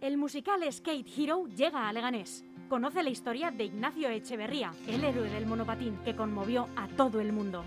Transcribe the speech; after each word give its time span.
El 0.00 0.16
musical 0.16 0.60
Skate 0.72 1.06
Hero 1.14 1.44
llega 1.46 1.86
a 1.86 1.92
Leganés. 1.92 2.42
Conoce 2.70 3.02
la 3.02 3.10
historia 3.10 3.50
de 3.50 3.64
Ignacio 3.64 4.08
Echeverría, 4.08 4.72
el 4.88 5.04
héroe 5.04 5.28
del 5.28 5.44
monopatín 5.44 5.98
que 6.06 6.16
conmovió 6.16 6.68
a 6.74 6.88
todo 6.88 7.20
el 7.20 7.34
mundo. 7.34 7.64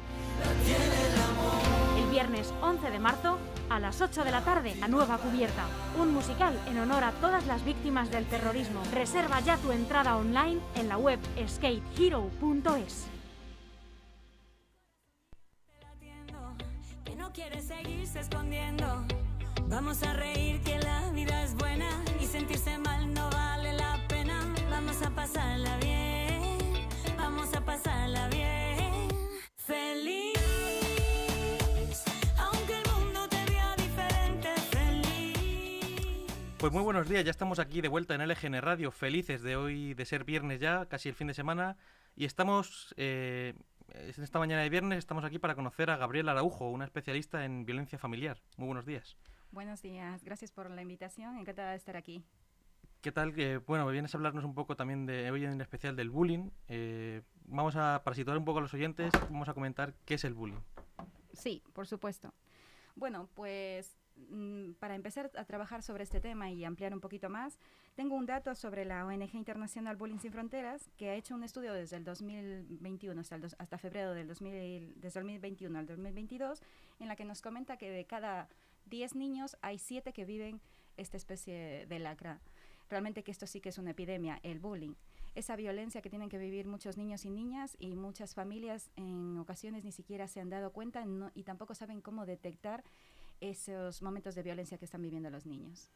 El 1.95 2.09
viernes 2.09 2.51
11 2.63 2.89
de 2.89 2.97
marzo, 2.97 3.37
a 3.69 3.79
las 3.79 4.01
8 4.01 4.23
de 4.23 4.31
la 4.31 4.43
tarde, 4.43 4.73
La 4.79 4.87
Nueva 4.87 5.19
Cubierta. 5.19 5.67
Un 6.01 6.11
musical 6.11 6.59
en 6.67 6.79
honor 6.79 7.03
a 7.03 7.11
todas 7.11 7.45
las 7.45 7.63
víctimas 7.63 8.09
del 8.09 8.25
terrorismo. 8.25 8.81
Reserva 8.91 9.39
ya 9.41 9.57
tu 9.57 9.71
entrada 9.71 10.17
online 10.17 10.59
en 10.75 10.89
la 10.89 10.97
web 10.97 11.19
skatehero.es. 11.47 13.09
Vamos 19.67 20.03
a 20.03 20.13
reír 20.13 20.52
Pues 36.63 36.71
muy 36.71 36.83
buenos 36.83 37.09
días, 37.09 37.25
ya 37.25 37.31
estamos 37.31 37.59
aquí 37.59 37.81
de 37.81 37.89
vuelta 37.89 38.15
en 38.15 38.25
LGN 38.25 38.61
Radio, 38.61 38.89
felices 38.89 39.41
de 39.41 39.57
hoy, 39.57 39.95
de 39.95 40.05
ser 40.05 40.23
viernes 40.23 40.61
ya, 40.61 40.85
casi 40.85 41.09
el 41.09 41.15
fin 41.15 41.27
de 41.27 41.33
semana, 41.33 41.75
y 42.15 42.23
estamos, 42.23 42.95
eh, 42.95 43.53
en 43.89 44.23
esta 44.23 44.39
mañana 44.39 44.61
de 44.61 44.69
viernes, 44.69 44.99
estamos 44.99 45.25
aquí 45.25 45.39
para 45.39 45.55
conocer 45.55 45.89
a 45.89 45.97
Gabriela 45.97 46.31
Araujo, 46.31 46.69
una 46.69 46.85
especialista 46.85 47.43
en 47.43 47.65
violencia 47.65 47.99
familiar. 47.99 48.41
Muy 48.55 48.67
buenos 48.67 48.85
días. 48.85 49.17
Buenos 49.51 49.81
días, 49.81 50.23
gracias 50.23 50.53
por 50.53 50.71
la 50.71 50.81
invitación, 50.81 51.37
encantada 51.37 51.71
de 51.71 51.75
estar 51.75 51.97
aquí. 51.97 52.23
¿Qué 53.01 53.11
tal? 53.11 53.33
Que, 53.33 53.57
bueno, 53.57 53.85
vienes 53.89 54.15
a 54.15 54.17
hablarnos 54.17 54.45
un 54.45 54.55
poco 54.55 54.77
también 54.77 55.05
de 55.05 55.29
hoy 55.31 55.43
en 55.43 55.59
especial 55.59 55.97
del 55.97 56.11
bullying. 56.11 56.49
Eh, 56.69 57.23
vamos 57.43 57.75
a, 57.75 58.03
para 58.05 58.15
situar 58.15 58.37
un 58.37 58.45
poco 58.45 58.59
a 58.59 58.61
los 58.61 58.73
oyentes, 58.73 59.11
vamos 59.29 59.49
a 59.49 59.53
comentar 59.53 59.95
qué 60.05 60.13
es 60.13 60.23
el 60.23 60.33
bullying. 60.33 60.61
Sí, 61.33 61.61
por 61.73 61.87
supuesto. 61.87 62.33
Bueno, 62.95 63.27
pues 63.33 63.97
para 64.79 64.95
empezar 64.95 65.31
a 65.35 65.45
trabajar 65.45 65.81
sobre 65.83 66.03
este 66.03 66.19
tema 66.19 66.49
y 66.51 66.63
ampliar 66.65 66.93
un 66.93 66.99
poquito 66.99 67.29
más, 67.29 67.57
tengo 67.95 68.15
un 68.15 68.25
dato 68.25 68.55
sobre 68.55 68.85
la 68.85 69.05
ONG 69.05 69.35
Internacional 69.35 69.95
Bullying 69.95 70.19
Sin 70.19 70.31
Fronteras, 70.31 70.89
que 70.97 71.09
ha 71.09 71.15
hecho 71.15 71.35
un 71.35 71.43
estudio 71.43 71.73
desde 71.73 71.97
el 71.97 72.03
2021 72.03 73.19
hasta, 73.21 73.35
el 73.35 73.45
hasta 73.57 73.77
febrero 73.77 74.13
del 74.13 74.27
2000, 74.27 74.93
desde 74.99 75.19
el 75.19 75.25
2021 75.25 75.79
al 75.79 75.85
2022, 75.85 76.61
en 76.99 77.07
la 77.07 77.15
que 77.15 77.25
nos 77.25 77.41
comenta 77.41 77.77
que 77.77 77.89
de 77.89 78.05
cada 78.05 78.49
10 78.85 79.15
niños 79.15 79.57
hay 79.61 79.77
7 79.77 80.13
que 80.13 80.25
viven 80.25 80.61
esta 80.97 81.17
especie 81.17 81.85
de 81.87 81.99
lacra. 81.99 82.39
Realmente 82.89 83.23
que 83.23 83.31
esto 83.31 83.47
sí 83.47 83.61
que 83.61 83.69
es 83.69 83.77
una 83.77 83.91
epidemia, 83.91 84.39
el 84.43 84.59
bullying. 84.59 84.93
Esa 85.35 85.55
violencia 85.55 86.01
que 86.03 86.11
tienen 86.11 86.29
que 86.29 86.37
vivir 86.37 86.67
muchos 86.67 86.95
niños 86.97 87.25
y 87.25 87.31
niñas 87.31 87.75
y 87.79 87.95
muchas 87.95 88.35
familias 88.35 88.91
en 88.95 89.37
ocasiones 89.39 89.83
ni 89.83 89.91
siquiera 89.91 90.27
se 90.27 90.39
han 90.41 90.49
dado 90.49 90.71
cuenta 90.71 91.03
no- 91.05 91.31
y 91.33 91.43
tampoco 91.43 91.73
saben 91.73 92.01
cómo 92.01 92.27
detectar 92.27 92.83
esos 93.41 94.01
momentos 94.01 94.35
de 94.35 94.43
violencia 94.43 94.77
que 94.77 94.85
están 94.85 95.01
viviendo 95.01 95.29
los 95.29 95.45
niños. 95.45 95.91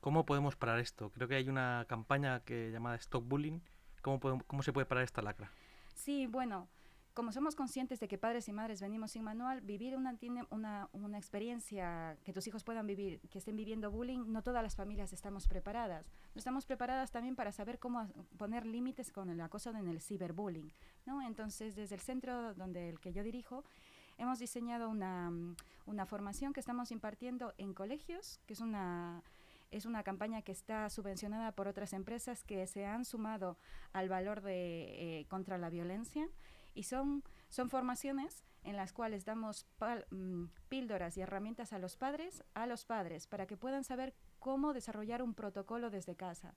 ¿Cómo 0.00 0.24
podemos 0.24 0.56
parar 0.56 0.78
esto? 0.78 1.10
Creo 1.10 1.28
que 1.28 1.34
hay 1.36 1.48
una 1.48 1.84
campaña 1.88 2.40
que 2.40 2.70
llamada 2.70 2.96
Stop 2.96 3.24
Bullying. 3.28 3.60
¿Cómo, 4.02 4.18
podemos- 4.18 4.44
cómo 4.46 4.62
se 4.62 4.72
puede 4.72 4.86
parar 4.86 5.04
esta 5.04 5.20
lacra? 5.20 5.50
Sí, 5.94 6.26
bueno, 6.26 6.68
como 7.12 7.32
somos 7.32 7.54
conscientes 7.54 8.00
de 8.00 8.08
que 8.08 8.16
padres 8.16 8.48
y 8.48 8.52
madres 8.52 8.80
venimos 8.80 9.10
sin 9.10 9.24
manual, 9.24 9.60
vivir 9.60 9.94
una, 9.96 10.16
tiene 10.16 10.44
una, 10.48 10.88
una 10.92 11.18
experiencia 11.18 12.16
que 12.24 12.32
tus 12.32 12.46
hijos 12.46 12.64
puedan 12.64 12.86
vivir, 12.86 13.20
que 13.28 13.36
estén 13.38 13.56
viviendo 13.56 13.90
bullying, 13.90 14.24
no 14.32 14.42
todas 14.42 14.62
las 14.62 14.74
familias 14.76 15.12
estamos 15.12 15.46
preparadas. 15.48 16.06
No 16.34 16.38
estamos 16.38 16.64
preparadas 16.64 17.10
también 17.10 17.36
para 17.36 17.52
saber 17.52 17.78
cómo 17.78 18.08
poner 18.38 18.64
límites 18.64 19.10
con 19.12 19.28
el 19.28 19.40
acoso 19.42 19.70
en 19.70 19.88
el 19.88 20.00
ciberbullying. 20.00 20.72
¿no? 21.04 21.20
Entonces, 21.20 21.74
desde 21.76 21.96
el 21.96 22.00
centro 22.00 22.54
donde 22.54 22.88
el 22.88 23.00
que 23.00 23.12
yo 23.12 23.22
dirijo, 23.22 23.64
hemos 24.20 24.38
diseñado 24.38 24.90
una, 24.90 25.56
formación 26.06 26.52
que 26.52 26.60
estamos 26.60 26.92
impartiendo 26.92 27.54
en 27.56 27.74
colegios, 27.74 28.40
que 28.46 28.52
es 28.52 28.60
una 28.60 29.22
es 29.70 29.86
una 29.86 30.02
campaña 30.02 30.42
que 30.42 30.50
está 30.50 30.90
subvencionada 30.90 31.52
por 31.52 31.68
otras 31.68 31.92
empresas 31.92 32.42
que 32.42 32.66
se 32.66 32.86
han 32.86 33.04
sumado 33.04 33.56
al 33.92 34.08
valor 34.08 34.40
de 34.40 35.20
eh, 35.20 35.26
contra 35.28 35.58
la 35.58 35.70
violencia 35.70 36.28
y 36.74 36.82
son 36.82 37.22
son 37.48 37.70
formaciones 37.70 38.44
en 38.64 38.76
las 38.76 38.92
cuales 38.92 39.24
damos 39.24 39.66
mm, 40.10 40.46
píldoras 40.68 41.16
y 41.16 41.20
herramientas 41.20 41.72
a 41.72 41.78
los 41.78 41.96
padres 41.96 42.42
a 42.54 42.66
los 42.66 42.84
padres 42.84 43.28
para 43.28 43.46
que 43.46 43.56
puedan 43.56 43.84
saber 43.84 44.12
cómo 44.40 44.72
desarrollar 44.72 45.22
un 45.22 45.34
protocolo 45.34 45.88
desde 45.88 46.16
casa. 46.16 46.56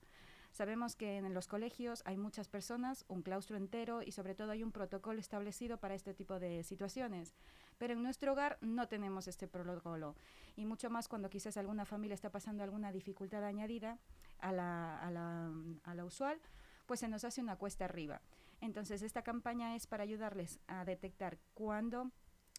Sabemos 0.53 0.95
que 0.95 1.17
en 1.17 1.33
los 1.33 1.47
colegios 1.47 2.03
hay 2.05 2.15
muchas 2.15 2.47
personas, 2.47 3.05
un 3.07 3.23
claustro 3.23 3.57
entero 3.57 4.03
y 4.03 4.11
sobre 4.11 4.35
todo 4.35 4.51
hay 4.51 4.61
un 4.61 4.71
protocolo 4.71 5.19
establecido 5.19 5.79
para 5.79 5.95
este 5.95 6.13
tipo 6.13 6.39
de 6.39 6.61
situaciones. 6.63 7.33
Pero 7.79 7.93
en 7.93 8.03
nuestro 8.03 8.33
hogar 8.33 8.59
no 8.61 8.87
tenemos 8.87 9.27
este 9.27 9.47
protocolo 9.47 10.15
y 10.55 10.65
mucho 10.65 10.91
más 10.91 11.07
cuando 11.07 11.31
quizás 11.31 11.57
alguna 11.57 11.85
familia 11.85 12.13
está 12.13 12.29
pasando 12.29 12.63
alguna 12.63 12.91
dificultad 12.91 13.43
añadida 13.43 13.97
a 14.37 14.51
la, 14.51 14.99
a 14.99 15.09
la, 15.09 15.51
a 15.85 15.95
la 15.95 16.05
usual, 16.05 16.39
pues 16.85 16.99
se 16.99 17.07
nos 17.07 17.23
hace 17.23 17.41
una 17.41 17.55
cuesta 17.55 17.85
arriba. 17.85 18.21
Entonces 18.61 19.01
esta 19.01 19.23
campaña 19.23 19.75
es 19.75 19.87
para 19.87 20.03
ayudarles 20.03 20.59
a 20.67 20.85
detectar 20.85 21.39
cuándo 21.55 22.11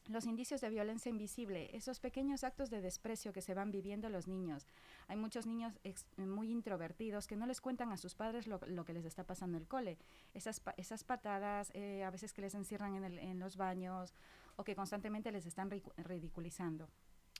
los 0.06 0.26
indicios 0.26 0.60
de 0.60 0.68
violencia 0.68 1.08
invisible, 1.08 1.70
esos 1.74 1.98
pequeños 1.98 2.44
actos 2.44 2.68
de 2.70 2.80
desprecio 2.80 3.32
que 3.32 3.40
se 3.40 3.54
van 3.54 3.70
viviendo 3.70 4.08
los 4.10 4.28
niños. 4.28 4.66
Hay 5.08 5.16
muchos 5.16 5.46
niños 5.46 5.72
muy 6.18 6.50
introvertidos 6.50 7.26
que 7.26 7.36
no 7.36 7.46
les 7.46 7.60
cuentan 7.60 7.90
a 7.90 7.96
sus 7.96 8.14
padres 8.14 8.46
lo, 8.46 8.84
que 8.84 8.92
les 8.92 9.04
está 9.06 9.24
pasando 9.24 9.56
en 9.56 9.62
el 9.62 9.68
cole. 9.68 9.98
Esas, 10.34 10.60
pa- 10.60 10.74
esas 10.76 11.04
patadas, 11.04 11.70
eh, 11.74 12.04
a 12.04 12.10
veces 12.10 12.32
que 12.32 12.42
les 12.42 12.54
encierran 12.54 12.94
en, 12.96 13.18
en 13.18 13.38
los 13.38 13.56
baños 13.56 14.14
o 14.56 14.64
que 14.64 14.76
constantemente 14.76 15.32
les 15.32 15.46
están 15.46 15.70
ridiculizando. 15.96 16.88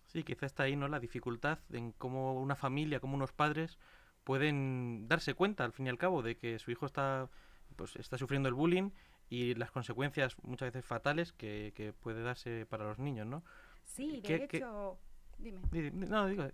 Sí, 0.07 0.23
quizá 0.23 0.47
está 0.47 0.63
ahí, 0.63 0.77
¿no? 0.77 0.89
La 0.89 1.01
dificultad 1.01 1.59
en 1.71 1.93
cómo 1.93 2.41
una 2.41 2.57
familia, 2.57 3.01
cómo 3.01 3.15
unos 3.15 3.33
padres 3.33 3.79
pueden 4.25 5.07
darse 5.07 5.35
cuenta, 5.35 5.65
al 5.65 5.73
fin 5.73 5.87
y 5.87 5.91
al 5.91 5.99
cabo, 5.99 6.23
de 6.23 6.37
que 6.37 6.59
su 6.59 6.71
hijo 6.71 6.87
está, 6.87 7.29
pues, 7.77 7.97
está 7.97 8.17
sufriendo 8.17 8.49
el 8.49 8.55
bullying 8.55 8.91
y 9.35 9.55
las 9.55 9.71
consecuencias 9.71 10.37
muchas 10.43 10.73
veces 10.73 10.85
fatales 10.85 11.33
que, 11.33 11.73
que 11.75 11.93
puede 11.93 12.23
darse 12.23 12.67
para 12.67 12.85
los 12.85 12.99
niños, 12.99 13.27
¿no? 13.27 13.43
Sí, 13.85 14.17
de 14.17 14.23
¿Qué- 14.23 14.49
qué- 14.49 14.57
hecho, 14.59 14.99
dime. 15.39 15.61
Di- 15.71 15.91
di- 15.91 16.07
No, 16.07 16.27
digo, 16.27 16.45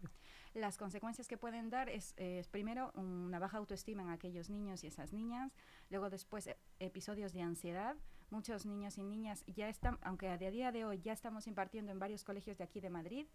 Las 0.54 0.76
consecuencias 0.78 1.28
que 1.28 1.36
pueden 1.36 1.70
dar 1.70 1.88
es, 1.88 2.12
es, 2.16 2.48
primero 2.48 2.90
una 2.96 3.38
baja 3.38 3.58
autoestima 3.58 4.02
en 4.02 4.10
aquellos 4.10 4.50
niños 4.50 4.82
y 4.82 4.88
esas 4.88 5.12
niñas, 5.12 5.52
luego 5.90 6.10
después 6.10 6.46
e- 6.48 6.56
episodios 6.80 7.32
de 7.32 7.42
ansiedad. 7.42 7.94
Muchos 8.30 8.66
niños 8.66 8.98
y 8.98 9.02
niñas 9.04 9.44
ya 9.46 9.68
están, 9.68 9.98
aunque 10.02 10.28
a 10.28 10.36
día 10.38 10.72
de 10.72 10.84
hoy 10.84 11.00
ya 11.00 11.12
estamos 11.12 11.46
impartiendo 11.46 11.92
en 11.92 11.98
varios 12.00 12.24
colegios 12.24 12.58
de 12.58 12.64
aquí 12.64 12.80
de 12.80 12.90
Madrid, 12.90 13.26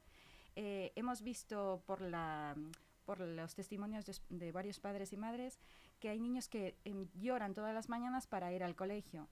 eh, 0.58 0.92
hemos 0.96 1.22
visto 1.22 1.84
por 1.86 2.02
la 2.02 2.56
por 3.06 3.20
los 3.20 3.54
testimonios 3.54 4.04
de 4.30 4.52
varios 4.52 4.80
padres 4.80 5.14
y 5.14 5.18
madres 5.18 5.60
que 6.00 6.10
hay 6.10 6.20
niños 6.20 6.48
que 6.48 6.76
em, 6.86 7.08
lloran 7.16 7.54
todas 7.54 7.74
las 7.74 7.90
mañanas 7.90 8.28
para 8.28 8.52
ir 8.54 8.64
al 8.64 8.76
colegio 8.76 9.28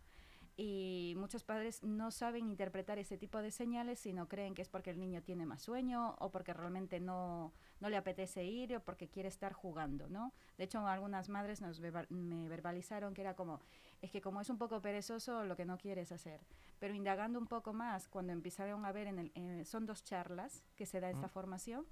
y 0.55 1.15
muchos 1.17 1.43
padres 1.43 1.81
no 1.81 2.11
saben 2.11 2.47
interpretar 2.47 2.99
ese 2.99 3.17
tipo 3.17 3.39
de 3.39 3.49
señales 3.49 3.99
sino 3.99 4.27
creen 4.27 4.53
que 4.53 4.61
es 4.61 4.69
porque 4.69 4.91
el 4.91 4.99
niño 4.99 5.23
tiene 5.23 5.47
más 5.47 5.63
sueño 5.63 6.15
o 6.19 6.29
porque 6.29 6.53
realmente 6.53 6.99
no, 6.99 7.51
no 7.79 7.89
le 7.89 7.97
apetece 7.97 8.43
ir 8.45 8.75
o 8.75 8.79
porque 8.79 9.07
quiere 9.07 9.29
estar 9.29 9.53
jugando, 9.53 10.09
¿no? 10.09 10.31
De 10.59 10.65
hecho, 10.65 10.85
algunas 10.87 11.27
madres 11.27 11.59
nos 11.59 11.81
verba- 11.81 12.05
me 12.09 12.47
verbalizaron 12.49 13.15
que 13.15 13.21
era 13.21 13.35
como, 13.35 13.61
es 14.03 14.11
que 14.11 14.21
como 14.21 14.41
es 14.41 14.49
un 14.51 14.59
poco 14.59 14.79
perezoso, 14.79 15.43
lo 15.43 15.55
que 15.55 15.65
no 15.65 15.79
quiere 15.79 16.01
es 16.01 16.11
hacer. 16.11 16.39
Pero 16.79 16.93
indagando 16.93 17.39
un 17.39 17.47
poco 17.47 17.73
más, 17.73 18.07
cuando 18.07 18.31
empezaron 18.31 18.85
a 18.85 18.91
ver, 18.91 19.07
en 19.07 19.17
el, 19.17 19.31
eh, 19.33 19.65
son 19.65 19.87
dos 19.87 20.03
charlas 20.03 20.63
que 20.75 20.85
se 20.85 20.99
da 20.99 21.09
esta 21.09 21.27
Mm. 21.27 21.31
formación, 21.31 21.85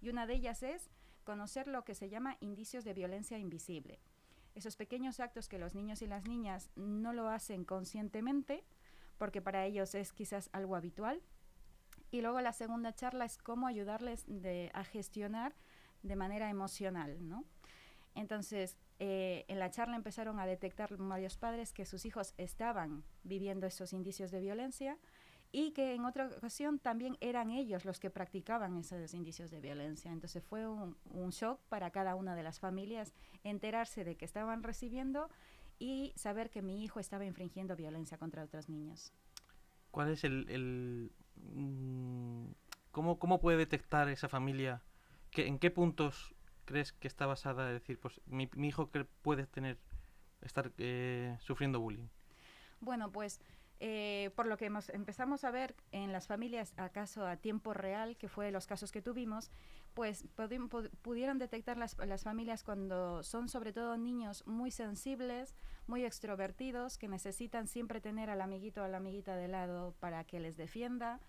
y 0.00 0.08
una 0.08 0.26
de 0.26 0.34
ellas 0.34 0.62
es 0.62 0.88
conocer 1.24 1.68
lo 1.68 1.84
que 1.84 1.94
se 1.94 2.08
llama 2.08 2.38
indicios 2.40 2.84
de 2.84 2.94
violencia 2.94 3.36
invisible. 3.36 3.98
Esos 4.56 4.74
pequeños 4.74 5.20
actos 5.20 5.48
que 5.48 5.58
los 5.58 5.74
niños 5.74 6.00
y 6.00 6.06
las 6.06 6.26
niñas 6.26 6.70
no 6.76 7.12
lo 7.12 7.28
hacen 7.28 7.64
conscientemente, 7.64 8.64
porque 9.18 9.42
para 9.42 9.66
ellos 9.66 9.94
es 9.94 10.12
quizás 10.12 10.48
algo 10.52 10.74
habitual. 10.74 11.22
Y 12.10 12.22
luego 12.22 12.40
la 12.40 12.54
segunda 12.54 12.94
charla 12.94 13.26
es 13.26 13.36
cómo 13.36 13.66
ayudarles 13.66 14.24
a 14.72 14.82
gestionar 14.84 15.54
de 16.02 16.16
manera 16.16 16.48
emocional, 16.48 17.28
¿no? 17.28 17.44
Entonces, 18.14 18.78
eh, 18.98 19.44
en 19.48 19.58
la 19.58 19.70
charla 19.70 19.94
empezaron 19.94 20.40
a 20.40 20.46
detectar 20.46 20.96
varios 20.96 21.36
padres 21.36 21.74
que 21.74 21.84
sus 21.84 22.06
hijos 22.06 22.32
estaban 22.38 23.04
viviendo 23.24 23.66
esos 23.66 23.92
indicios 23.92 24.30
de 24.30 24.40
violencia 24.40 24.96
y 25.52 25.72
que 25.72 25.94
en 25.94 26.04
otra 26.04 26.26
ocasión 26.26 26.78
también 26.78 27.16
eran 27.20 27.50
ellos 27.50 27.84
los 27.84 27.98
que 28.00 28.10
practicaban 28.10 28.76
esos 28.76 29.14
indicios 29.14 29.50
de 29.50 29.60
violencia. 29.60 30.12
Entonces 30.12 30.42
fue 30.44 30.66
un, 30.66 30.96
un 31.10 31.30
shock 31.30 31.60
para 31.68 31.90
cada 31.90 32.14
una 32.14 32.34
de 32.34 32.42
las 32.42 32.60
familias 32.60 33.14
enterarse 33.44 34.04
de 34.04 34.16
que 34.16 34.24
estaban 34.24 34.62
recibiendo 34.62 35.30
y 35.78 36.12
saber 36.16 36.50
que 36.50 36.62
mi 36.62 36.82
hijo 36.82 37.00
estaba 37.00 37.24
infringiendo 37.24 37.76
violencia 37.76 38.18
contra 38.18 38.42
otros 38.42 38.68
niños. 38.68 39.12
¿cuál 39.96 40.10
es 40.10 40.24
el... 40.24 40.46
el, 40.50 41.10
mm, 41.54 42.48
¿cómo, 42.90 43.18
¿Cómo 43.18 43.40
puede 43.40 43.56
detectar 43.56 44.10
esa 44.10 44.28
familia? 44.28 44.82
que 45.30 45.46
¿En 45.46 45.58
qué 45.58 45.70
puntos 45.70 46.34
crees 46.66 46.92
que 46.92 47.08
está 47.08 47.24
basada? 47.24 47.68
Es 47.68 47.80
decir, 47.80 47.98
pues 47.98 48.20
mi, 48.26 48.50
mi 48.56 48.68
hijo 48.68 48.90
que 48.90 49.06
puede 49.06 49.46
tener, 49.46 49.78
estar 50.42 50.70
eh, 50.76 51.38
sufriendo 51.40 51.80
bullying. 51.80 52.08
Bueno, 52.80 53.10
pues 53.10 53.40
eh, 53.80 54.30
por 54.36 54.46
lo 54.46 54.56
que 54.56 54.66
hemos, 54.66 54.88
empezamos 54.88 55.44
a 55.44 55.50
ver 55.50 55.74
en 55.92 56.10
las 56.12 56.26
familias, 56.26 56.72
acaso 56.76 57.26
a 57.26 57.36
tiempo 57.36 57.74
real, 57.74 58.16
que 58.16 58.28
fue 58.28 58.50
los 58.50 58.66
casos 58.66 58.90
que 58.90 59.02
tuvimos, 59.02 59.50
pues 59.92 60.24
pudi- 60.36 60.68
pu- 60.68 60.90
pudieron 61.02 61.38
detectar 61.38 61.76
las, 61.76 61.96
las 61.98 62.22
familias 62.24 62.64
cuando 62.64 63.22
son 63.22 63.48
sobre 63.48 63.72
todo 63.72 63.96
niños 63.98 64.46
muy 64.46 64.70
sensibles, 64.70 65.54
muy 65.86 66.04
extrovertidos, 66.04 66.96
que 66.98 67.08
necesitan 67.08 67.66
siempre 67.68 68.00
tener 68.00 68.30
al 68.30 68.40
amiguito 68.40 68.80
o 68.80 68.84
a 68.84 68.88
la 68.88 68.96
amiguita 68.96 69.36
de 69.36 69.48
lado 69.48 69.94
para 70.00 70.24
que 70.24 70.40
les 70.40 70.56
defienda, 70.56 71.20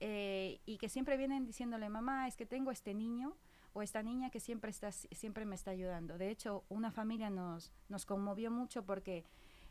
eh, 0.00 0.60
y 0.66 0.78
que 0.78 0.88
siempre 0.88 1.16
vienen 1.16 1.44
diciéndole, 1.46 1.88
mamá, 1.88 2.26
es 2.28 2.36
que 2.36 2.46
tengo 2.46 2.70
este 2.70 2.94
niño 2.94 3.36
o 3.72 3.82
esta 3.82 4.02
niña 4.02 4.30
que 4.30 4.40
siempre, 4.40 4.70
está, 4.70 4.92
siempre 4.92 5.46
me 5.46 5.54
está 5.54 5.70
ayudando. 5.72 6.18
De 6.18 6.28
hecho, 6.30 6.64
una 6.68 6.90
familia 6.90 7.30
nos, 7.30 7.72
nos 7.88 8.06
conmovió 8.06 8.50
mucho 8.50 8.84
porque... 8.84 9.24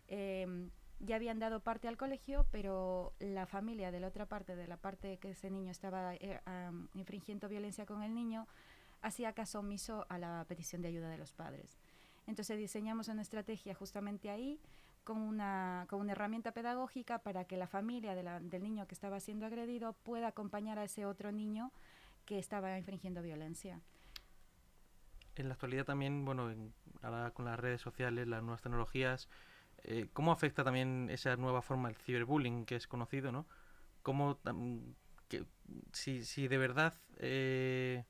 em, 0.07 0.69
ya 1.03 1.15
habían 1.15 1.39
dado 1.39 1.59
parte 1.61 1.87
al 1.87 1.97
colegio, 1.97 2.45
pero 2.51 3.13
la 3.19 3.45
familia 3.45 3.91
de 3.91 3.99
la 3.99 4.07
otra 4.07 4.25
parte, 4.27 4.55
de 4.55 4.67
la 4.67 4.77
parte 4.77 5.17
que 5.17 5.31
ese 5.31 5.49
niño 5.49 5.71
estaba 5.71 6.15
eh, 6.15 6.39
infringiendo 6.93 7.49
violencia 7.49 7.85
con 7.85 8.03
el 8.03 8.13
niño, 8.13 8.47
hacía 9.01 9.33
caso 9.33 9.59
omiso 9.59 10.05
a 10.09 10.17
la 10.17 10.45
petición 10.47 10.81
de 10.81 10.89
ayuda 10.89 11.09
de 11.09 11.17
los 11.17 11.33
padres. 11.33 11.77
Entonces 12.27 12.57
diseñamos 12.57 13.07
una 13.07 13.23
estrategia 13.23 13.73
justamente 13.73 14.29
ahí 14.29 14.59
con 15.03 15.17
una, 15.17 15.87
con 15.89 15.99
una 15.99 16.11
herramienta 16.11 16.51
pedagógica 16.51 17.17
para 17.19 17.45
que 17.45 17.57
la 17.57 17.65
familia 17.67 18.13
del 18.13 18.63
niño 18.63 18.85
que 18.87 18.93
estaba 18.93 19.19
siendo 19.19 19.47
agredido 19.47 19.93
pueda 19.93 20.27
acompañar 20.27 20.77
a 20.77 20.83
ese 20.83 21.05
otro 21.07 21.31
niño 21.31 21.71
que 22.25 22.37
estaba 22.37 22.77
infringiendo 22.77 23.23
violencia. 23.23 23.81
En 25.35 25.47
la 25.47 25.55
actualidad 25.55 25.85
también, 25.85 26.23
bueno, 26.25 26.51
en- 26.51 26.73
ahora 27.01 27.31
con 27.31 27.45
las 27.45 27.59
redes 27.59 27.81
sociales, 27.81 28.27
las 28.27 28.43
nuevas 28.43 28.61
tecnologías, 28.61 29.27
eh, 29.83 30.07
¿cómo 30.13 30.31
afecta 30.31 30.63
también 30.63 31.09
esa 31.09 31.35
nueva 31.37 31.61
forma 31.61 31.89
del 31.89 31.97
ciberbullying 31.97 32.65
que 32.65 32.75
es 32.75 32.87
conocido, 32.87 33.31
¿no? 33.31 33.45
¿Cómo, 34.01 34.39
que- 35.27 35.45
si, 35.93 36.23
si 36.25 36.47
de 36.47 36.57
verdad, 36.57 36.93
eh, 37.17 38.03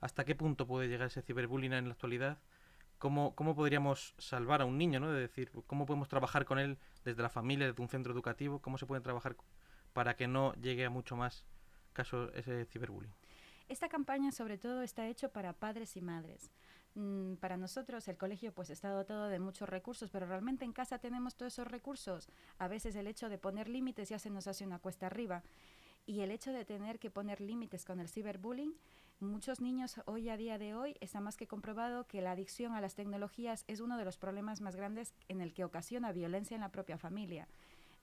hasta 0.00 0.24
qué 0.24 0.34
punto 0.34 0.66
puede 0.66 0.88
llegar 0.88 1.08
ese 1.08 1.22
ciberbullying 1.22 1.72
en 1.72 1.86
la 1.88 1.92
actualidad? 1.94 2.38
¿Cómo, 2.98 3.34
¿Cómo 3.36 3.54
podríamos 3.54 4.14
salvar 4.18 4.60
a 4.60 4.64
un 4.64 4.76
niño, 4.76 4.98
¿no? 5.00 5.12
De 5.12 5.20
decir, 5.20 5.52
¿cómo 5.66 5.86
podemos 5.86 6.08
trabajar 6.08 6.44
con 6.44 6.58
él 6.58 6.78
desde 7.04 7.22
la 7.22 7.28
familia, 7.28 7.66
desde 7.68 7.80
un 7.82 7.88
centro 7.88 8.12
educativo? 8.12 8.60
¿Cómo 8.60 8.76
se 8.76 8.86
puede 8.86 9.00
trabajar 9.02 9.36
para 9.92 10.16
que 10.16 10.26
no 10.26 10.52
llegue 10.54 10.84
a 10.84 10.90
mucho 10.90 11.14
más 11.16 11.44
caso 11.92 12.32
ese 12.34 12.64
ciberbullying? 12.66 13.12
Esta 13.68 13.88
campaña 13.88 14.32
sobre 14.32 14.58
todo 14.58 14.82
está 14.82 15.06
hecho 15.06 15.30
para 15.30 15.52
padres 15.52 15.96
y 15.96 16.00
madres. 16.00 16.50
Mm, 16.98 17.36
para 17.36 17.56
nosotros 17.56 18.08
el 18.08 18.16
colegio 18.16 18.52
pues 18.52 18.70
está 18.70 18.90
dotado 18.90 19.28
de 19.28 19.38
muchos 19.38 19.68
recursos, 19.68 20.10
pero 20.10 20.26
realmente 20.26 20.64
en 20.64 20.72
casa 20.72 20.98
tenemos 20.98 21.36
todos 21.36 21.52
esos 21.52 21.68
recursos. 21.68 22.28
A 22.58 22.66
veces 22.66 22.96
el 22.96 23.06
hecho 23.06 23.28
de 23.28 23.38
poner 23.38 23.68
límites 23.68 24.08
ya 24.08 24.18
se 24.18 24.30
nos 24.30 24.48
hace 24.48 24.66
una 24.66 24.80
cuesta 24.80 25.06
arriba. 25.06 25.44
Y 26.06 26.22
el 26.22 26.32
hecho 26.32 26.52
de 26.52 26.64
tener 26.64 26.98
que 26.98 27.08
poner 27.08 27.40
límites 27.40 27.84
con 27.84 28.00
el 28.00 28.08
ciberbullying, 28.08 28.74
muchos 29.20 29.60
niños 29.60 30.00
hoy 30.06 30.28
a 30.28 30.36
día 30.36 30.58
de 30.58 30.74
hoy 30.74 30.96
está 30.98 31.20
más 31.20 31.36
que 31.36 31.46
comprobado 31.46 32.08
que 32.08 32.20
la 32.20 32.32
adicción 32.32 32.72
a 32.72 32.80
las 32.80 32.96
tecnologías 32.96 33.62
es 33.68 33.78
uno 33.78 33.96
de 33.96 34.04
los 34.04 34.16
problemas 34.16 34.60
más 34.60 34.74
grandes 34.74 35.14
en 35.28 35.40
el 35.40 35.54
que 35.54 35.62
ocasiona 35.62 36.10
violencia 36.10 36.56
en 36.56 36.62
la 36.62 36.72
propia 36.72 36.98
familia. 36.98 37.46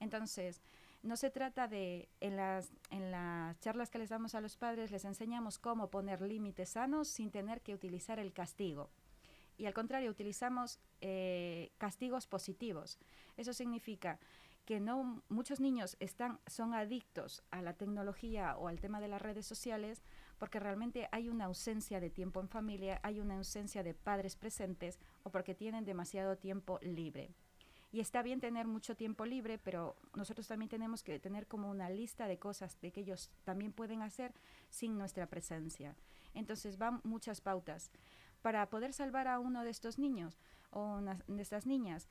Entonces, 0.00 0.62
no 1.02 1.16
se 1.18 1.30
trata 1.30 1.68
de, 1.68 2.08
en 2.20 2.36
las, 2.36 2.72
en 2.90 3.10
las 3.10 3.45
charlas 3.66 3.90
que 3.90 3.98
les 3.98 4.10
damos 4.10 4.36
a 4.36 4.40
los 4.40 4.56
padres, 4.56 4.92
les 4.92 5.04
enseñamos 5.04 5.58
cómo 5.58 5.90
poner 5.90 6.22
límites 6.22 6.68
sanos 6.68 7.08
sin 7.08 7.32
tener 7.32 7.62
que 7.62 7.74
utilizar 7.74 8.20
el 8.20 8.32
castigo. 8.32 8.90
Y 9.58 9.66
al 9.66 9.74
contrario, 9.74 10.08
utilizamos 10.08 10.78
eh, 11.00 11.72
castigos 11.76 12.28
positivos. 12.28 13.00
Eso 13.36 13.52
significa 13.52 14.20
que 14.66 14.78
no 14.78 15.20
muchos 15.28 15.58
niños 15.58 15.96
están, 15.98 16.38
son 16.46 16.74
adictos 16.74 17.42
a 17.50 17.60
la 17.60 17.72
tecnología 17.72 18.56
o 18.56 18.68
al 18.68 18.78
tema 18.78 19.00
de 19.00 19.08
las 19.08 19.20
redes 19.20 19.46
sociales 19.46 20.00
porque 20.38 20.60
realmente 20.60 21.08
hay 21.10 21.28
una 21.28 21.46
ausencia 21.46 21.98
de 21.98 22.10
tiempo 22.10 22.38
en 22.38 22.48
familia, 22.48 23.00
hay 23.02 23.18
una 23.18 23.36
ausencia 23.36 23.82
de 23.82 23.94
padres 23.94 24.36
presentes 24.36 25.00
o 25.24 25.30
porque 25.30 25.56
tienen 25.56 25.84
demasiado 25.84 26.36
tiempo 26.38 26.78
libre. 26.82 27.34
Y 27.96 28.00
está 28.00 28.22
bien 28.22 28.40
tener 28.40 28.66
mucho 28.66 28.94
tiempo 28.94 29.24
libre, 29.24 29.56
pero 29.56 29.96
nosotros 30.14 30.46
también 30.46 30.68
tenemos 30.68 31.02
que 31.02 31.18
tener 31.18 31.46
como 31.46 31.70
una 31.70 31.88
lista 31.88 32.28
de 32.28 32.38
cosas 32.38 32.78
de 32.82 32.92
que 32.92 33.00
ellos 33.00 33.30
también 33.42 33.72
pueden 33.72 34.02
hacer 34.02 34.34
sin 34.68 34.98
nuestra 34.98 35.24
presencia. 35.28 35.96
Entonces 36.34 36.76
van 36.76 37.00
muchas 37.04 37.40
pautas. 37.40 37.90
Para 38.42 38.68
poder 38.68 38.92
salvar 38.92 39.28
a 39.28 39.38
uno 39.38 39.64
de 39.64 39.70
estos 39.70 39.98
niños 39.98 40.38
o 40.72 41.00
de 41.00 41.42
estas 41.42 41.64
niñas, 41.64 42.10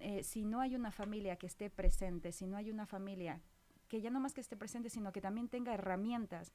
eh, 0.00 0.22
si 0.22 0.44
no 0.44 0.60
hay 0.60 0.76
una 0.76 0.90
familia 0.90 1.36
que 1.36 1.46
esté 1.46 1.70
presente, 1.70 2.30
si 2.32 2.46
no 2.46 2.58
hay 2.58 2.70
una 2.70 2.84
familia 2.84 3.40
que 3.88 4.02
ya 4.02 4.10
no 4.10 4.20
más 4.20 4.34
que 4.34 4.42
esté 4.42 4.58
presente, 4.58 4.90
sino 4.90 5.12
que 5.12 5.22
también 5.22 5.48
tenga 5.48 5.72
herramientas 5.72 6.52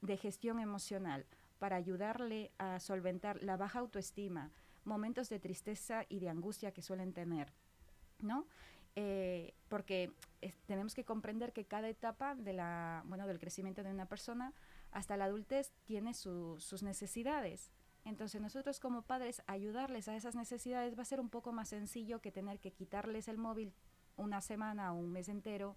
de 0.00 0.16
gestión 0.16 0.60
emocional 0.60 1.26
para 1.58 1.76
ayudarle 1.76 2.52
a 2.56 2.80
solventar 2.80 3.42
la 3.42 3.58
baja 3.58 3.80
autoestima, 3.80 4.50
momentos 4.86 5.28
de 5.28 5.40
tristeza 5.40 6.06
y 6.08 6.20
de 6.20 6.30
angustia 6.30 6.72
que 6.72 6.80
suelen 6.80 7.12
tener. 7.12 7.52
¿No? 8.20 8.46
Eh, 8.96 9.54
porque 9.68 10.10
tenemos 10.66 10.94
que 10.94 11.04
comprender 11.04 11.52
que 11.52 11.64
cada 11.64 11.88
etapa 11.88 12.34
de 12.34 12.52
la, 12.52 13.04
bueno, 13.06 13.26
del 13.26 13.38
crecimiento 13.38 13.82
de 13.82 13.90
una 13.90 14.06
persona 14.06 14.52
hasta 14.90 15.16
la 15.16 15.26
adultez 15.26 15.72
tiene 15.84 16.14
su- 16.14 16.56
sus 16.60 16.82
necesidades. 16.82 17.70
Entonces 18.04 18.40
nosotros 18.40 18.80
como 18.80 19.02
padres 19.02 19.42
ayudarles 19.46 20.08
a 20.08 20.16
esas 20.16 20.34
necesidades 20.34 20.96
va 20.98 21.02
a 21.02 21.06
ser 21.06 21.20
un 21.20 21.28
poco 21.28 21.52
más 21.52 21.68
sencillo 21.68 22.20
que 22.20 22.32
tener 22.32 22.58
que 22.58 22.72
quitarles 22.72 23.28
el 23.28 23.38
móvil 23.38 23.72
una 24.16 24.40
semana 24.40 24.92
o 24.92 24.96
un 24.96 25.10
mes 25.12 25.28
entero 25.28 25.76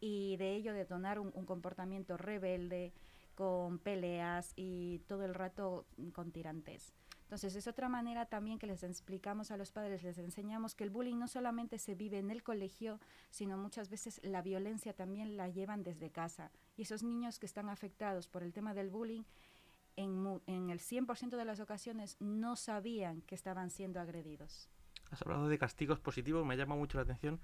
y 0.00 0.36
de 0.38 0.54
ello 0.56 0.72
detonar 0.72 1.18
un, 1.20 1.30
un 1.34 1.46
comportamiento 1.46 2.16
rebelde 2.16 2.92
con 3.34 3.78
peleas 3.78 4.52
y 4.56 5.00
todo 5.06 5.24
el 5.24 5.34
rato 5.34 5.84
con 6.12 6.32
tirantes. 6.32 6.92
Entonces 7.32 7.56
es 7.56 7.66
otra 7.66 7.88
manera 7.88 8.26
también 8.26 8.58
que 8.58 8.66
les 8.66 8.82
explicamos 8.82 9.50
a 9.50 9.56
los 9.56 9.72
padres, 9.72 10.02
les 10.02 10.18
enseñamos 10.18 10.74
que 10.74 10.84
el 10.84 10.90
bullying 10.90 11.16
no 11.16 11.28
solamente 11.28 11.78
se 11.78 11.94
vive 11.94 12.18
en 12.18 12.30
el 12.30 12.42
colegio, 12.42 13.00
sino 13.30 13.56
muchas 13.56 13.88
veces 13.88 14.20
la 14.22 14.42
violencia 14.42 14.92
también 14.92 15.38
la 15.38 15.48
llevan 15.48 15.82
desde 15.82 16.10
casa. 16.10 16.50
Y 16.76 16.82
esos 16.82 17.02
niños 17.02 17.38
que 17.38 17.46
están 17.46 17.70
afectados 17.70 18.28
por 18.28 18.42
el 18.42 18.52
tema 18.52 18.74
del 18.74 18.90
bullying, 18.90 19.22
en, 19.96 20.42
en 20.46 20.68
el 20.68 20.78
100% 20.78 21.38
de 21.38 21.44
las 21.46 21.58
ocasiones 21.58 22.18
no 22.20 22.54
sabían 22.54 23.22
que 23.22 23.34
estaban 23.34 23.70
siendo 23.70 23.98
agredidos. 23.98 24.68
Has 25.10 25.22
hablado 25.22 25.48
de 25.48 25.56
castigos 25.56 26.00
positivos, 26.00 26.44
me 26.44 26.58
llama 26.58 26.76
mucho 26.76 26.98
la 26.98 27.04
atención. 27.04 27.40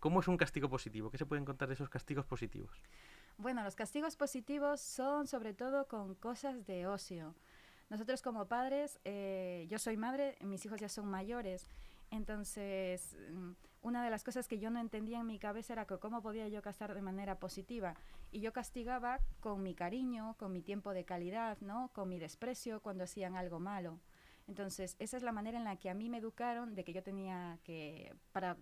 ¿Cómo 0.00 0.20
es 0.20 0.28
un 0.28 0.38
castigo 0.38 0.70
positivo? 0.70 1.10
¿Qué 1.10 1.18
se 1.18 1.26
pueden 1.26 1.44
contar 1.44 1.68
de 1.68 1.74
esos 1.74 1.90
castigos 1.90 2.24
positivos? 2.24 2.80
Bueno, 3.36 3.62
los 3.62 3.76
castigos 3.76 4.16
positivos 4.16 4.80
son 4.80 5.26
sobre 5.26 5.52
todo 5.52 5.88
con 5.88 6.14
cosas 6.14 6.64
de 6.64 6.86
ocio. 6.86 7.34
Nosotros 7.88 8.22
como 8.22 8.46
padres, 8.46 8.98
eh, 9.04 9.66
yo 9.68 9.78
soy 9.78 9.96
madre, 9.96 10.36
mis 10.40 10.64
hijos 10.66 10.80
ya 10.80 10.88
son 10.88 11.06
mayores, 11.06 11.68
entonces 12.10 13.16
mm, 13.30 13.52
una 13.82 14.04
de 14.04 14.10
las 14.10 14.24
cosas 14.24 14.48
que 14.48 14.58
yo 14.58 14.70
no 14.70 14.80
entendía 14.80 15.20
en 15.20 15.26
mi 15.26 15.38
cabeza 15.38 15.72
era 15.72 15.86
que 15.86 15.98
cómo 15.98 16.20
podía 16.20 16.48
yo 16.48 16.60
castigar 16.60 16.94
de 16.94 17.02
manera 17.02 17.38
positiva. 17.38 17.94
Y 18.32 18.40
yo 18.40 18.52
castigaba 18.52 19.20
con 19.38 19.62
mi 19.62 19.76
cariño, 19.76 20.34
con 20.38 20.52
mi 20.52 20.60
tiempo 20.60 20.92
de 20.92 21.04
calidad, 21.04 21.58
¿no? 21.60 21.90
con 21.92 22.08
mi 22.08 22.18
desprecio 22.18 22.82
cuando 22.82 23.04
hacían 23.04 23.36
algo 23.36 23.60
malo. 23.60 24.00
Entonces, 24.48 24.96
esa 24.98 25.16
es 25.16 25.22
la 25.22 25.30
manera 25.30 25.58
en 25.58 25.64
la 25.64 25.76
que 25.76 25.88
a 25.88 25.94
mí 25.94 26.08
me 26.08 26.18
educaron 26.18 26.74
de 26.74 26.82
que 26.82 26.92
yo 26.92 27.02
tenía 27.02 27.58
que, 27.62 28.12
para 28.32 28.56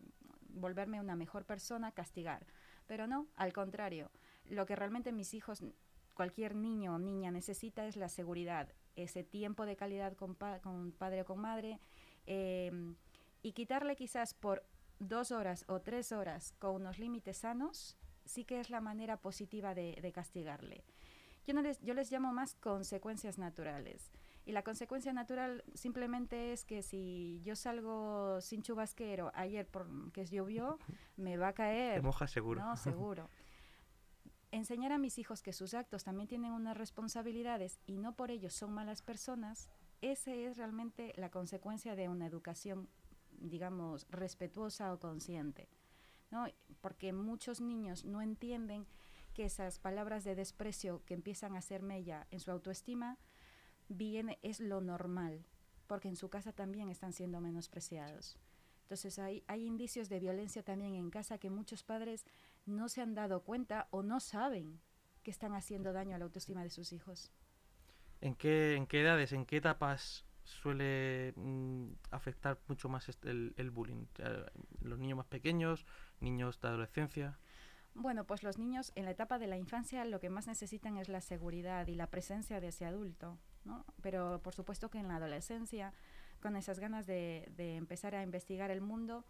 volverme 0.48 1.00
una 1.00 1.16
mejor 1.16 1.46
persona, 1.46 1.92
castigar. 1.92 2.46
Pero 2.86 3.06
no, 3.06 3.26
al 3.36 3.52
contrario, 3.52 4.10
lo 4.44 4.66
que 4.66 4.76
realmente 4.76 5.12
mis 5.12 5.32
hijos, 5.32 5.62
cualquier 6.14 6.54
niño 6.54 6.94
o 6.94 6.98
niña 6.98 7.30
necesita 7.30 7.86
es 7.86 7.96
la 7.96 8.08
seguridad, 8.08 8.72
ese 8.96 9.24
tiempo 9.24 9.66
de 9.66 9.76
calidad 9.76 10.14
con, 10.14 10.34
pa- 10.34 10.60
con 10.60 10.92
padre 10.92 11.22
o 11.22 11.24
con 11.24 11.40
madre, 11.40 11.80
eh, 12.26 12.70
y 13.42 13.52
quitarle 13.52 13.96
quizás 13.96 14.32
por 14.34 14.64
dos 15.00 15.32
horas 15.32 15.64
o 15.68 15.80
tres 15.80 16.12
horas 16.12 16.52
con 16.58 16.76
unos 16.76 16.98
límites 16.98 17.38
sanos, 17.38 17.96
sí 18.24 18.44
que 18.44 18.60
es 18.60 18.70
la 18.70 18.80
manera 18.80 19.16
positiva 19.18 19.74
de, 19.74 19.98
de 20.00 20.12
castigarle. 20.12 20.84
Yo, 21.46 21.52
no 21.52 21.60
les, 21.60 21.78
yo 21.82 21.92
les 21.92 22.10
llamo 22.10 22.32
más 22.32 22.54
consecuencias 22.54 23.36
naturales. 23.36 24.10
Y 24.46 24.52
la 24.52 24.62
consecuencia 24.62 25.12
natural 25.12 25.62
simplemente 25.74 26.52
es 26.52 26.64
que 26.64 26.82
si 26.82 27.40
yo 27.44 27.56
salgo 27.56 28.40
sin 28.40 28.62
chubasquero 28.62 29.30
ayer 29.34 29.66
porque 29.66 30.24
llovió, 30.26 30.78
me 31.16 31.36
va 31.36 31.48
a 31.48 31.52
caer. 31.54 32.00
Te 32.00 32.06
mojas 32.06 32.30
seguro. 32.30 32.60
No, 32.62 32.76
seguro. 32.76 33.28
Enseñar 34.54 34.92
a 34.92 34.98
mis 34.98 35.18
hijos 35.18 35.42
que 35.42 35.52
sus 35.52 35.74
actos 35.74 36.04
también 36.04 36.28
tienen 36.28 36.52
unas 36.52 36.76
responsabilidades 36.76 37.80
y 37.86 37.98
no 37.98 38.14
por 38.14 38.30
ello 38.30 38.50
son 38.50 38.72
malas 38.72 39.02
personas, 39.02 39.68
esa 40.00 40.32
es 40.32 40.56
realmente 40.56 41.12
la 41.16 41.28
consecuencia 41.28 41.96
de 41.96 42.08
una 42.08 42.28
educación, 42.28 42.88
digamos, 43.32 44.06
respetuosa 44.10 44.94
o 44.94 45.00
consciente. 45.00 45.68
¿no? 46.30 46.46
Porque 46.80 47.12
muchos 47.12 47.60
niños 47.60 48.04
no 48.04 48.22
entienden 48.22 48.86
que 49.34 49.44
esas 49.44 49.80
palabras 49.80 50.22
de 50.22 50.36
desprecio 50.36 51.02
que 51.04 51.14
empiezan 51.14 51.56
a 51.56 51.58
hacer 51.58 51.82
mella 51.82 52.28
en 52.30 52.38
su 52.38 52.52
autoestima 52.52 53.18
viene, 53.88 54.38
es 54.42 54.60
lo 54.60 54.80
normal, 54.80 55.44
porque 55.88 56.06
en 56.06 56.14
su 56.14 56.28
casa 56.28 56.52
también 56.52 56.90
están 56.90 57.12
siendo 57.12 57.40
menospreciados. 57.40 58.38
Entonces 58.82 59.18
hay, 59.18 59.42
hay 59.48 59.66
indicios 59.66 60.08
de 60.08 60.20
violencia 60.20 60.62
también 60.62 60.94
en 60.94 61.10
casa 61.10 61.38
que 61.38 61.50
muchos 61.50 61.82
padres 61.82 62.24
no 62.66 62.88
se 62.88 63.02
han 63.02 63.14
dado 63.14 63.42
cuenta 63.42 63.88
o 63.90 64.02
no 64.02 64.20
saben 64.20 64.80
que 65.22 65.30
están 65.30 65.54
haciendo 65.54 65.92
daño 65.92 66.14
a 66.16 66.18
la 66.18 66.24
autoestima 66.26 66.62
de 66.62 66.70
sus 66.70 66.92
hijos. 66.92 67.32
¿En 68.20 68.34
qué, 68.34 68.74
en 68.76 68.86
qué 68.86 69.02
edades, 69.02 69.32
en 69.32 69.44
qué 69.46 69.58
etapas 69.58 70.24
suele 70.44 71.32
mm, 71.36 71.92
afectar 72.10 72.58
mucho 72.68 72.88
más 72.88 73.08
este- 73.08 73.30
el, 73.30 73.54
el 73.56 73.70
bullying? 73.70 74.06
¿Los 74.80 74.98
niños 74.98 75.18
más 75.18 75.26
pequeños, 75.26 75.86
niños 76.20 76.60
de 76.60 76.68
adolescencia? 76.68 77.38
Bueno, 77.94 78.24
pues 78.26 78.42
los 78.42 78.58
niños 78.58 78.90
en 78.96 79.04
la 79.04 79.12
etapa 79.12 79.38
de 79.38 79.46
la 79.46 79.56
infancia 79.56 80.04
lo 80.04 80.18
que 80.18 80.28
más 80.30 80.46
necesitan 80.48 80.96
es 80.96 81.08
la 81.08 81.20
seguridad 81.20 81.86
y 81.86 81.94
la 81.94 82.10
presencia 82.10 82.60
de 82.60 82.68
ese 82.68 82.86
adulto, 82.86 83.38
¿no? 83.64 83.84
Pero 84.02 84.40
por 84.42 84.52
supuesto 84.54 84.90
que 84.90 84.98
en 84.98 85.06
la 85.08 85.16
adolescencia, 85.16 85.92
con 86.40 86.56
esas 86.56 86.80
ganas 86.80 87.06
de, 87.06 87.48
de 87.56 87.76
empezar 87.76 88.14
a 88.16 88.22
investigar 88.22 88.70
el 88.72 88.80
mundo, 88.80 89.24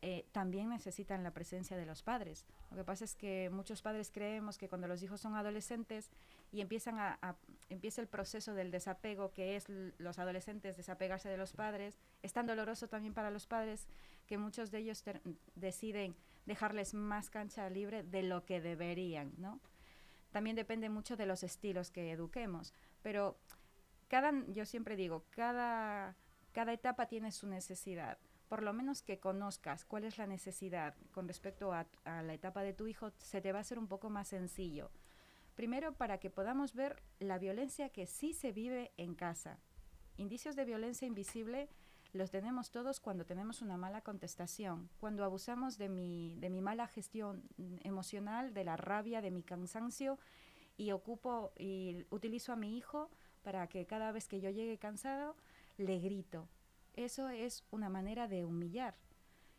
eh, 0.00 0.26
también 0.30 0.68
necesitan 0.68 1.24
la 1.24 1.32
presencia 1.32 1.76
de 1.76 1.84
los 1.84 2.02
padres. 2.02 2.46
Lo 2.70 2.76
que 2.76 2.84
pasa 2.84 3.04
es 3.04 3.16
que 3.16 3.50
muchos 3.50 3.82
padres 3.82 4.10
creemos 4.12 4.56
que 4.56 4.68
cuando 4.68 4.86
los 4.86 5.02
hijos 5.02 5.20
son 5.20 5.34
adolescentes 5.34 6.10
y 6.52 6.60
empiezan 6.60 6.98
a, 6.98 7.36
empieza 7.68 8.00
el 8.00 8.06
proceso 8.06 8.54
del 8.54 8.70
desapego, 8.70 9.32
que 9.32 9.56
es 9.56 9.66
los 9.98 10.18
adolescentes 10.20 10.76
desapegarse 10.76 11.28
de 11.28 11.36
los 11.36 11.52
padres, 11.52 11.98
es 12.22 12.32
tan 12.32 12.46
doloroso 12.46 12.88
también 12.88 13.12
para 13.12 13.30
los 13.30 13.46
padres 13.46 13.88
que 14.28 14.38
muchos 14.38 14.70
de 14.70 14.78
ellos 14.78 15.02
deciden 15.56 16.14
dejarles 16.46 16.94
más 16.94 17.28
cancha 17.28 17.68
libre 17.68 18.04
de 18.04 18.22
lo 18.22 18.44
que 18.44 18.60
deberían, 18.60 19.32
¿no? 19.36 19.60
También 20.30 20.54
depende 20.54 20.90
mucho 20.90 21.16
de 21.16 21.26
los 21.26 21.42
estilos 21.42 21.90
que 21.90 22.12
eduquemos, 22.12 22.72
pero 23.02 23.36
cada, 24.08 24.32
yo 24.48 24.64
siempre 24.64 24.94
digo, 24.94 25.24
cada, 25.30 26.14
cada 26.52 26.72
etapa 26.72 27.06
tiene 27.06 27.32
su 27.32 27.46
necesidad. 27.46 28.18
Por 28.48 28.62
lo 28.62 28.72
menos 28.72 29.02
que 29.02 29.18
conozcas 29.18 29.84
cuál 29.84 30.04
es 30.04 30.18
la 30.18 30.26
necesidad 30.26 30.94
con 31.12 31.28
respecto 31.28 31.72
a, 31.72 31.86
a 32.04 32.22
la 32.22 32.34
etapa 32.34 32.62
de 32.62 32.72
tu 32.72 32.86
hijo, 32.86 33.10
se 33.18 33.40
te 33.40 33.52
va 33.52 33.58
a 33.58 33.60
hacer 33.60 33.78
un 33.78 33.88
poco 33.88 34.10
más 34.10 34.28
sencillo. 34.28 34.90
Primero, 35.54 35.92
para 35.92 36.18
que 36.18 36.30
podamos 36.30 36.74
ver 36.74 37.02
la 37.18 37.38
violencia 37.38 37.88
que 37.90 38.06
sí 38.06 38.32
se 38.32 38.52
vive 38.52 38.92
en 38.96 39.14
casa. 39.14 39.58
Indicios 40.16 40.56
de 40.56 40.64
violencia 40.64 41.06
invisible 41.06 41.68
los 42.12 42.30
tenemos 42.30 42.70
todos 42.70 43.00
cuando 43.00 43.26
tenemos 43.26 43.60
una 43.60 43.76
mala 43.76 44.00
contestación, 44.00 44.88
cuando 44.98 45.24
abusamos 45.24 45.76
de 45.76 45.88
mi, 45.88 46.36
de 46.36 46.48
mi 46.48 46.60
mala 46.60 46.86
gestión 46.86 47.42
emocional, 47.82 48.54
de 48.54 48.64
la 48.64 48.76
rabia, 48.76 49.20
de 49.20 49.30
mi 49.30 49.42
cansancio 49.42 50.18
y 50.76 50.92
ocupo 50.92 51.52
y 51.58 52.06
utilizo 52.10 52.52
a 52.52 52.56
mi 52.56 52.76
hijo 52.76 53.10
para 53.42 53.66
que 53.66 53.84
cada 53.86 54.10
vez 54.12 54.26
que 54.26 54.40
yo 54.40 54.50
llegue 54.50 54.78
cansado 54.78 55.36
le 55.76 55.98
grito. 55.98 56.48
Eso 56.98 57.28
es 57.28 57.64
una 57.70 57.88
manera 57.88 58.26
de 58.26 58.44
humillar. 58.44 58.96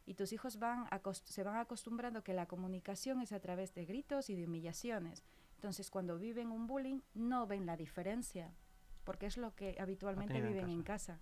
Y 0.05 0.15
tus 0.15 0.33
hijos 0.33 0.59
van 0.59 0.89
se 1.13 1.43
van 1.43 1.55
acostumbrando 1.55 2.21
que 2.21 2.33
la 2.33 2.47
comunicación 2.47 3.21
es 3.21 3.31
a 3.31 3.39
través 3.39 3.73
de 3.73 3.85
gritos 3.85 4.29
y 4.29 4.35
de 4.35 4.43
humillaciones. 4.43 5.23
Entonces, 5.55 5.89
cuando 5.89 6.19
viven 6.19 6.51
un 6.51 6.67
bullying, 6.67 6.99
no 7.13 7.47
ven 7.47 7.65
la 7.65 7.77
diferencia, 7.77 8.53
porque 9.05 9.25
es 9.25 9.37
lo 9.37 9.55
que 9.55 9.77
habitualmente 9.79 10.37
en 10.37 10.47
viven 10.47 10.69
en 10.69 10.83
casa. 10.83 11.21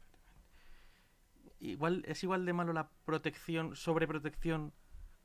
Igual, 1.60 2.04
¿Es 2.08 2.24
igual 2.24 2.48
de 2.48 2.54
malo 2.54 2.74
la 2.74 2.90
protección, 3.06 3.76
sobreprotección, 3.76 4.74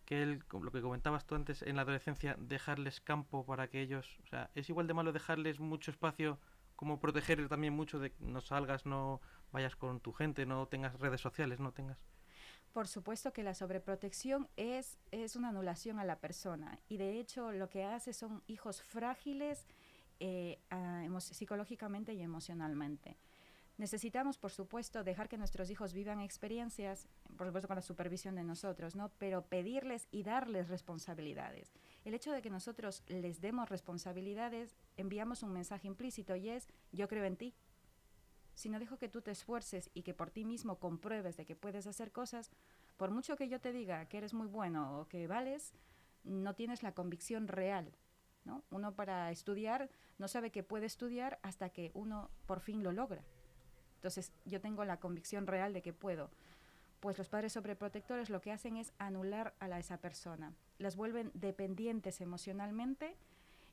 que 0.04 0.22
el, 0.22 0.44
lo 0.52 0.72
que 0.72 0.82
comentabas 0.82 1.24
tú 1.24 1.36
antes 1.36 1.62
en 1.62 1.76
la 1.76 1.82
adolescencia, 1.82 2.36
dejarles 2.38 3.00
campo 3.00 3.46
para 3.46 3.68
que 3.68 3.80
ellos... 3.80 4.18
O 4.24 4.26
sea, 4.26 4.50
¿es 4.54 4.68
igual 4.68 4.86
de 4.86 4.92
malo 4.92 5.12
dejarles 5.12 5.58
mucho 5.58 5.90
espacio 5.90 6.38
como 6.82 6.98
proteger 6.98 7.48
también 7.48 7.72
mucho 7.74 8.00
de 8.00 8.10
que 8.10 8.24
no 8.24 8.40
salgas, 8.40 8.86
no 8.86 9.20
vayas 9.52 9.76
con 9.76 10.00
tu 10.00 10.12
gente, 10.12 10.46
no 10.46 10.66
tengas 10.66 10.98
redes 10.98 11.20
sociales, 11.20 11.60
no 11.60 11.70
tengas... 11.70 11.96
Por 12.72 12.88
supuesto 12.88 13.32
que 13.32 13.44
la 13.44 13.54
sobreprotección 13.54 14.48
es, 14.56 14.98
es 15.12 15.36
una 15.36 15.50
anulación 15.50 16.00
a 16.00 16.04
la 16.04 16.18
persona 16.18 16.80
y 16.88 16.96
de 16.96 17.20
hecho 17.20 17.52
lo 17.52 17.68
que 17.68 17.84
hace 17.84 18.12
son 18.12 18.42
hijos 18.48 18.82
frágiles 18.82 19.68
eh, 20.18 20.58
psicológicamente 21.20 22.14
y 22.14 22.20
emocionalmente. 22.20 23.16
Necesitamos, 23.78 24.36
por 24.36 24.50
supuesto, 24.50 25.04
dejar 25.04 25.28
que 25.28 25.38
nuestros 25.38 25.70
hijos 25.70 25.92
vivan 25.92 26.20
experiencias, 26.20 27.08
por 27.36 27.46
supuesto 27.46 27.68
con 27.68 27.76
la 27.76 27.82
supervisión 27.82 28.34
de 28.34 28.42
nosotros, 28.42 28.96
¿no? 28.96 29.12
Pero 29.18 29.42
pedirles 29.42 30.08
y 30.10 30.24
darles 30.24 30.68
responsabilidades. 30.68 31.72
El 32.04 32.14
hecho 32.14 32.32
de 32.32 32.42
que 32.42 32.50
nosotros 32.50 33.02
les 33.06 33.40
demos 33.40 33.68
responsabilidades, 33.68 34.76
enviamos 34.96 35.42
un 35.42 35.52
mensaje 35.52 35.86
implícito 35.86 36.34
y 36.36 36.48
es, 36.48 36.68
yo 36.90 37.06
creo 37.08 37.24
en 37.24 37.36
ti, 37.36 37.54
si 38.54 38.68
no 38.68 38.78
dejo 38.78 38.98
que 38.98 39.08
tú 39.08 39.22
te 39.22 39.30
esfuerces 39.30 39.90
y 39.94 40.02
que 40.02 40.12
por 40.14 40.30
ti 40.30 40.44
mismo 40.44 40.78
compruebes 40.78 41.36
de 41.36 41.46
que 41.46 41.56
puedes 41.56 41.86
hacer 41.86 42.12
cosas, 42.12 42.50
por 42.96 43.10
mucho 43.10 43.36
que 43.36 43.48
yo 43.48 43.60
te 43.60 43.72
diga 43.72 44.04
que 44.06 44.18
eres 44.18 44.34
muy 44.34 44.46
bueno 44.46 45.00
o 45.00 45.08
que 45.08 45.26
vales, 45.26 45.72
no 46.24 46.54
tienes 46.54 46.82
la 46.82 46.92
convicción 46.92 47.48
real. 47.48 47.92
¿no? 48.44 48.64
Uno 48.70 48.94
para 48.94 49.30
estudiar 49.30 49.88
no 50.18 50.26
sabe 50.28 50.50
que 50.50 50.62
puede 50.64 50.86
estudiar 50.86 51.38
hasta 51.42 51.70
que 51.70 51.92
uno 51.94 52.30
por 52.46 52.60
fin 52.60 52.82
lo 52.82 52.92
logra. 52.92 53.22
Entonces 53.96 54.32
yo 54.44 54.60
tengo 54.60 54.84
la 54.84 54.98
convicción 54.98 55.46
real 55.46 55.72
de 55.72 55.80
que 55.82 55.92
puedo. 55.92 56.28
Pues 57.00 57.18
los 57.18 57.28
padres 57.28 57.52
sobreprotectores 57.52 58.30
lo 58.30 58.40
que 58.40 58.52
hacen 58.52 58.76
es 58.76 58.92
anular 58.98 59.54
a 59.60 59.68
la- 59.68 59.78
esa 59.78 59.98
persona. 59.98 60.52
Las 60.82 60.96
vuelven 60.96 61.30
dependientes 61.34 62.20
emocionalmente 62.20 63.16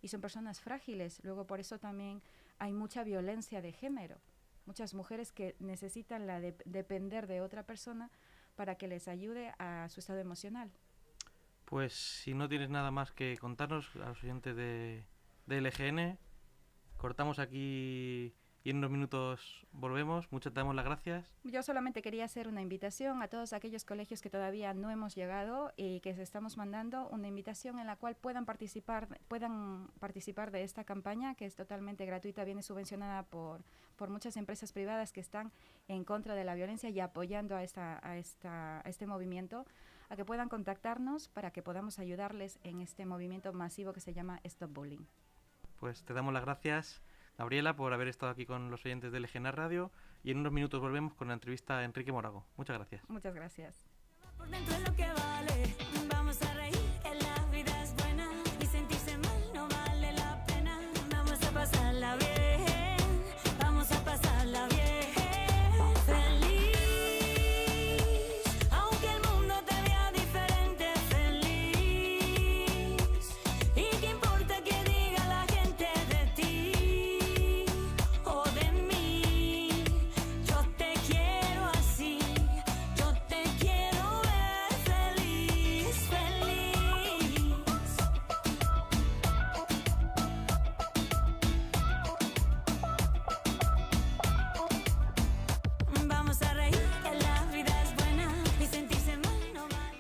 y 0.01 0.08
son 0.08 0.22
personas 0.22 0.62
frágiles. 0.62 1.20
Luego 1.24 1.46
por 1.46 1.60
eso 1.60 1.80
también 1.80 2.22
hay 2.60 2.72
mucha 2.72 3.04
violencia 3.04 3.62
de 3.62 3.72
género 3.74 4.18
muchas 4.66 4.94
mujeres 4.94 5.32
que 5.32 5.56
necesitan 5.58 6.28
la 6.28 6.39
de- 6.39 6.56
depender 6.63 7.25
de 7.25 7.42
otra 7.42 7.63
persona 7.63 8.12
para 8.56 8.75
que 8.75 8.88
les 8.88 9.08
ayude 9.08 9.51
a 9.58 9.89
su 9.89 10.00
estado 10.00 10.20
emocional. 10.20 10.70
Pues 11.66 11.94
si 11.94 12.36
no 12.36 12.48
tienes 12.48 12.70
nada 12.70 12.92
más 12.92 13.12
que 13.12 13.36
contarnos 13.39 13.89
a 13.96 14.10
los 14.10 14.24
oyentes 14.24 14.56
de, 14.56 15.06
de 15.48 15.58
LGN, 15.62 16.20
cortamos 16.98 17.39
aquí 17.39 18.36
y 18.63 18.72
en 18.72 18.78
unos 18.78 18.92
minutos 18.92 19.66
volvemos. 19.72 20.32
Muchas 20.32 20.54
te 20.54 20.60
damos 20.60 20.75
las 20.75 20.86
gracias. 20.86 21.34
Yo 21.44 21.63
solamente 21.63 22.01
quería 22.01 22.25
hacer 22.25 22.48
una 22.48 22.62
invitación 22.62 23.22
a 23.22 23.28
todos 23.28 23.54
aquellos 23.54 23.86
colegios 23.86 24.22
que 24.22 24.30
todavía 24.30 24.74
no 24.74 24.89
hemos 24.92 25.16
llegado 25.16 25.72
y 25.78 26.01
que 26.01 26.13
se 26.13 26.24
estamos 26.24 26.58
mandando 26.58 27.08
una 27.10 27.28
invitación 27.28 27.80
en 27.80 27.88
la 27.88 27.96
cual 27.96 28.16
puedan 28.16 28.46
participar, 28.46 29.08
puedan 29.28 29.88
participar 30.00 30.51
de 30.51 30.63
esta 30.63 30.84
campaña 30.84 31.36
que 31.36 31.46
es 31.46 31.56
totalmente 31.56 32.06
gratuita, 32.06 32.44
viene 32.44 32.62
subvencionada 32.62 33.24
por, 33.24 33.62
por 33.96 34.10
muchas 34.10 34.36
empresas 34.38 34.72
privadas 34.72 35.13
que 35.13 35.22
están 35.22 35.51
en 35.88 36.04
contra 36.04 36.36
de 36.36 36.44
la 36.44 36.56
violencia 36.56 36.89
y 36.89 37.00
apoyando 37.00 37.56
a, 37.56 37.63
esta, 37.63 38.00
a, 38.08 38.18
esta, 38.18 38.80
a 38.80 38.89
este 38.89 39.08
movimiento, 39.08 39.66
a 40.10 40.16
que 40.16 40.25
puedan 40.25 40.50
contactarnos 40.50 41.30
para 41.30 41.51
que 41.51 41.62
podamos 41.62 42.00
ayudarles 42.00 42.60
en 42.63 42.82
este 42.82 43.06
movimiento 43.06 43.54
masivo 43.54 43.94
que 43.94 44.01
se 44.01 44.13
llama 44.13 44.39
Stop 44.44 44.74
Bullying. 44.74 45.06
Pues 45.80 46.04
te 46.04 46.13
damos 46.13 46.34
las 46.34 46.44
gracias, 46.44 47.01
Gabriela, 47.39 47.74
por 47.74 47.93
haber 47.93 48.10
estado 48.10 48.34
aquí 48.34 48.46
con 48.46 48.69
los 48.69 48.86
oyentes 48.86 49.13
de 49.13 49.19
LGN 49.22 49.46
Radio 49.53 49.91
y 50.24 50.31
en 50.31 50.39
unos 50.39 50.51
minutos 50.51 50.81
volvemos 50.81 51.13
con 51.13 51.29
la 51.29 51.34
entrevista 51.34 51.79
a 51.79 51.86
Enrique 51.86 52.12
Morago. 52.12 52.46
Muchas 52.58 52.75
gracias. 52.75 53.10
Muchas 53.10 53.34
gracias. 53.34 53.88